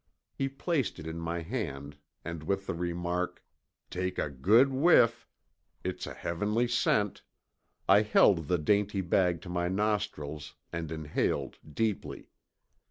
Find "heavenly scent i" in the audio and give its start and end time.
6.15-8.01